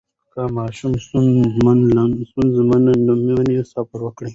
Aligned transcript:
که 0.33 0.41
ماشوم 0.55 0.93
ستونزه 1.05 2.93
نه 3.07 3.13
مني، 3.25 3.57
صبر 3.71 3.99
وکړئ. 4.03 4.29